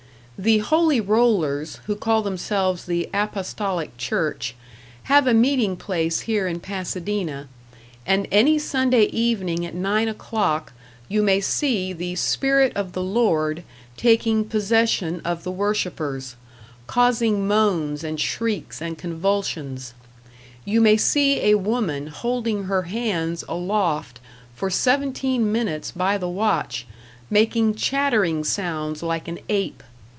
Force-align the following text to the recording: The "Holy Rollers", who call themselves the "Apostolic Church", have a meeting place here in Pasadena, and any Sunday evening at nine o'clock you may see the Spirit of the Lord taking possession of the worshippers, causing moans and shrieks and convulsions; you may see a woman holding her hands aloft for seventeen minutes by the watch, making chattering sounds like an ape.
The 0.43 0.57
"Holy 0.57 0.99
Rollers", 0.99 1.75
who 1.85 1.95
call 1.95 2.23
themselves 2.23 2.85
the 2.85 3.07
"Apostolic 3.13 3.95
Church", 3.95 4.55
have 5.03 5.27
a 5.27 5.35
meeting 5.35 5.77
place 5.77 6.21
here 6.21 6.47
in 6.47 6.59
Pasadena, 6.59 7.47
and 8.07 8.27
any 8.31 8.57
Sunday 8.57 9.03
evening 9.11 9.63
at 9.67 9.75
nine 9.75 10.07
o'clock 10.07 10.73
you 11.07 11.21
may 11.21 11.41
see 11.41 11.93
the 11.93 12.15
Spirit 12.15 12.73
of 12.75 12.93
the 12.93 13.03
Lord 13.03 13.63
taking 13.97 14.43
possession 14.43 15.21
of 15.23 15.43
the 15.43 15.51
worshippers, 15.51 16.35
causing 16.87 17.47
moans 17.47 18.03
and 18.03 18.19
shrieks 18.19 18.81
and 18.81 18.97
convulsions; 18.97 19.93
you 20.65 20.81
may 20.81 20.97
see 20.97 21.39
a 21.41 21.53
woman 21.59 22.07
holding 22.07 22.63
her 22.63 22.81
hands 22.81 23.43
aloft 23.47 24.19
for 24.55 24.71
seventeen 24.71 25.51
minutes 25.51 25.91
by 25.91 26.17
the 26.17 26.27
watch, 26.27 26.87
making 27.29 27.75
chattering 27.75 28.43
sounds 28.43 29.03
like 29.03 29.27
an 29.27 29.37
ape. 29.47 29.83